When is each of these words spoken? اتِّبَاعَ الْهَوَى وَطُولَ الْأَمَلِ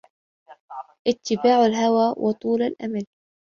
اتِّبَاعَ 1.07 1.65
الْهَوَى 1.65 2.13
وَطُولَ 2.17 2.61
الْأَمَلِ 2.61 3.05